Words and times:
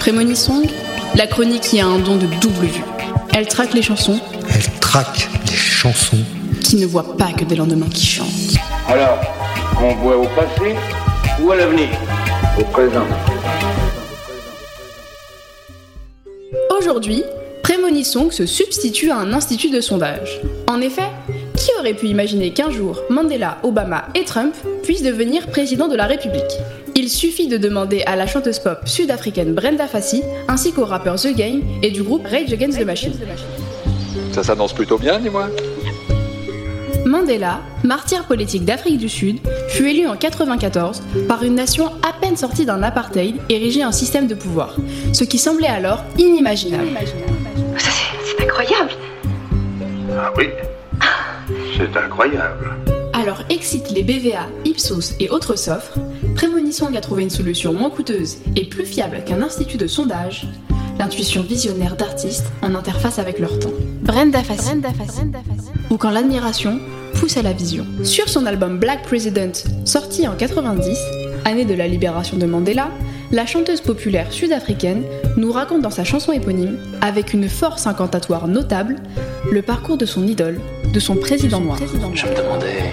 Prémonissong, 0.00 0.66
la 1.14 1.26
chronique 1.26 1.60
qui 1.60 1.78
a 1.78 1.86
un 1.86 1.98
don 1.98 2.16
de 2.16 2.24
double 2.40 2.64
vue. 2.64 2.82
Elle 3.34 3.46
traque 3.46 3.74
les 3.74 3.82
chansons 3.82 4.18
Elle 4.48 4.80
traque 4.80 5.28
les 5.46 5.54
chansons. 5.56 6.16
qui 6.62 6.76
ne 6.76 6.86
voient 6.86 7.18
pas 7.18 7.32
que 7.32 7.44
des 7.44 7.54
lendemains 7.54 7.88
qui 7.92 8.06
chantent. 8.06 8.26
Alors, 8.88 9.20
on 9.78 9.94
voit 9.96 10.16
au 10.16 10.24
passé 10.28 10.74
ou 11.42 11.52
à 11.52 11.56
l'avenir? 11.56 11.88
Au 12.58 12.64
présent. 12.64 13.04
Aujourd'hui, 16.78 17.22
Prémonissong 17.62 18.30
se 18.32 18.46
substitue 18.46 19.10
à 19.10 19.16
un 19.18 19.34
institut 19.34 19.68
de 19.70 19.82
sondage. 19.82 20.40
En 20.66 20.80
effet, 20.80 21.10
qui 21.58 21.70
aurait 21.78 21.92
pu 21.94 22.06
imaginer 22.06 22.52
qu'un 22.54 22.70
jour, 22.70 23.02
Mandela, 23.10 23.58
Obama 23.62 24.06
et 24.14 24.24
Trump 24.24 24.54
puissent 24.82 25.02
devenir 25.02 25.46
président 25.48 25.88
de 25.88 25.96
la 25.96 26.06
République? 26.06 26.42
Il 27.10 27.14
suffit 27.14 27.48
de 27.48 27.56
demander 27.56 28.04
à 28.06 28.14
la 28.14 28.28
chanteuse 28.28 28.60
pop 28.60 28.82
sud-africaine 28.84 29.52
Brenda 29.52 29.88
Fassie, 29.88 30.22
ainsi 30.46 30.72
qu'au 30.72 30.84
rappeur 30.84 31.16
The 31.16 31.34
Game 31.34 31.62
et 31.82 31.90
du 31.90 32.04
groupe 32.04 32.24
Rage 32.24 32.52
Against 32.52 32.78
the 32.78 32.84
Machine. 32.84 33.14
Ça 34.30 34.44
s'annonce 34.44 34.72
plutôt 34.72 34.96
bien, 34.96 35.18
dis-moi. 35.18 35.48
Mandela, 37.04 37.62
martyr 37.82 38.26
politique 38.26 38.64
d'Afrique 38.64 38.98
du 38.98 39.08
Sud, 39.08 39.40
fut 39.70 39.88
élu 39.88 40.06
en 40.06 40.14
94 40.14 41.02
par 41.26 41.42
une 41.42 41.56
nation 41.56 41.86
à 42.08 42.12
peine 42.12 42.36
sortie 42.36 42.64
d'un 42.64 42.80
apartheid 42.84 43.34
érigé 43.48 43.84
en 43.84 43.90
système 43.90 44.28
de 44.28 44.36
pouvoir, 44.36 44.76
ce 45.12 45.24
qui 45.24 45.38
semblait 45.38 45.66
alors 45.66 46.04
inimaginable. 46.16 46.90
C'est 47.76 48.44
incroyable. 48.44 48.92
Ah 50.16 50.32
oui, 50.36 50.46
c'est 51.76 51.96
incroyable. 51.96 52.89
Alors 53.20 53.42
excite 53.50 53.90
les 53.90 54.02
BVA, 54.02 54.48
Ipsos 54.64 55.12
et 55.20 55.28
autres 55.28 55.54
s'offrent, 55.54 55.98
Prémonissong 56.36 56.96
a 56.96 57.02
trouvé 57.02 57.22
une 57.22 57.28
solution 57.28 57.74
moins 57.74 57.90
coûteuse 57.90 58.38
et 58.56 58.64
plus 58.64 58.86
fiable 58.86 59.22
qu'un 59.26 59.42
institut 59.42 59.76
de 59.76 59.86
sondage, 59.86 60.46
l'intuition 60.98 61.42
visionnaire 61.42 61.96
d'artistes 61.96 62.46
en 62.62 62.74
interface 62.74 63.18
avec 63.18 63.38
leur 63.38 63.58
temps. 63.58 63.74
Brenda 64.00 64.42
Fassie. 64.42 64.70
Ou 65.90 65.98
quand 65.98 66.08
l'admiration 66.08 66.80
pousse 67.12 67.36
à 67.36 67.42
la 67.42 67.52
vision. 67.52 67.86
Sur 68.04 68.30
son 68.30 68.46
album 68.46 68.78
Black 68.78 69.02
President, 69.02 69.52
sorti 69.84 70.26
en 70.26 70.34
90, 70.34 70.98
année 71.44 71.66
de 71.66 71.74
la 71.74 71.88
libération 71.88 72.38
de 72.38 72.46
Mandela, 72.46 72.88
la 73.32 73.44
chanteuse 73.44 73.82
populaire 73.82 74.32
sud-africaine 74.32 75.04
nous 75.36 75.52
raconte 75.52 75.82
dans 75.82 75.90
sa 75.90 76.04
chanson 76.04 76.32
éponyme, 76.32 76.78
avec 77.02 77.34
une 77.34 77.50
force 77.50 77.86
incantatoire 77.86 78.48
notable, 78.48 78.96
le 79.52 79.60
parcours 79.60 79.98
de 79.98 80.06
son 80.06 80.26
idole, 80.26 80.58
de 80.92 81.00
son 81.00 81.16
président 81.16 81.60
noir. 81.60 81.78
Je 82.14 82.26
me 82.26 82.36
demandais 82.36 82.92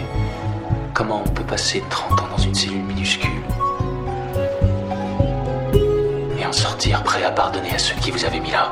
comment 0.94 1.24
on 1.26 1.30
peut 1.30 1.44
passer 1.44 1.84
30 1.90 2.22
ans 2.22 2.28
dans 2.36 2.44
une 2.44 2.54
cellule 2.54 2.84
minuscule 2.84 3.30
et 6.40 6.46
en 6.46 6.52
sortir 6.52 7.04
prêt 7.04 7.24
à 7.24 7.32
pardonner 7.32 7.72
à 7.74 7.78
ceux 7.78 7.96
qui 8.02 8.12
vous 8.12 8.24
avaient 8.26 8.40
mis 8.40 8.52
là. 8.52 8.72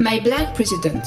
My 0.00 0.20
Black 0.20 0.54
President. 0.54 1.02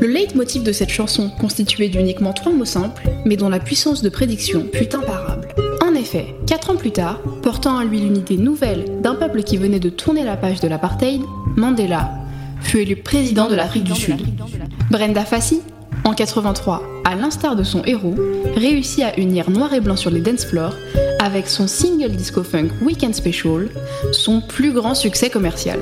Le 0.00 0.08
leitmotiv 0.08 0.64
de 0.64 0.72
cette 0.72 0.90
chanson, 0.90 1.30
constitué 1.40 1.88
d'uniquement 1.88 2.32
trois 2.32 2.52
mots 2.52 2.64
simples, 2.64 3.08
mais 3.24 3.36
dont 3.36 3.48
la 3.48 3.60
puissance 3.60 4.02
de 4.02 4.08
prédiction 4.08 4.66
fut 4.72 4.94
imparable. 4.94 5.48
En 5.82 5.94
effet, 5.94 6.34
quatre 6.46 6.70
ans 6.70 6.76
plus 6.76 6.90
tard, 6.90 7.20
portant 7.42 7.78
à 7.78 7.84
lui 7.84 8.00
l'unité 8.00 8.36
nouvelle 8.36 9.00
d'un 9.02 9.14
peuple 9.14 9.44
qui 9.44 9.56
venait 9.56 9.78
de 9.78 9.90
tourner 9.90 10.24
la 10.24 10.36
page 10.36 10.60
de 10.60 10.68
l'apartheid, 10.68 11.22
Mandela 11.56 12.10
fut 12.60 12.80
élu 12.80 12.96
président 12.96 13.48
de 13.48 13.54
l'Afrique 13.54 13.84
du 13.84 13.94
Sud. 13.94 14.20
Brenda 14.90 15.24
Fassie, 15.24 15.60
en 16.04 16.12
83, 16.12 16.82
à 17.04 17.14
l'instar 17.14 17.56
de 17.56 17.62
son 17.62 17.82
héros, 17.84 18.14
réussit 18.56 19.02
à 19.02 19.18
unir 19.18 19.50
noir 19.50 19.72
et 19.72 19.80
blanc 19.80 19.96
sur 19.96 20.10
les 20.10 20.20
dance 20.20 20.44
floors 20.44 20.76
avec 21.18 21.48
son 21.48 21.66
single 21.66 22.10
disco 22.10 22.42
funk 22.42 22.68
Weekend 22.82 23.14
Special, 23.14 23.68
son 24.12 24.40
plus 24.42 24.72
grand 24.72 24.94
succès 24.94 25.30
commercial. 25.30 25.78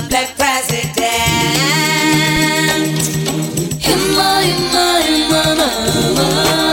black 0.08 0.36
president. 0.36 0.96
Yeah, 3.80 3.96
my, 4.16 4.46
my, 4.72 5.04
my, 5.30 5.54
my, 5.54 6.14
my. 6.14 6.65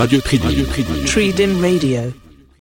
Radio 0.00 0.18
Tridim. 0.22 0.48
Radio 0.48 0.64
Tridim 1.04 1.60
Radio. 1.60 2.29